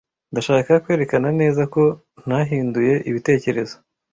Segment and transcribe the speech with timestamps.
[0.31, 1.83] Ndashaka kwerekana neza ko
[2.25, 3.75] ntahinduye ibitekerezo.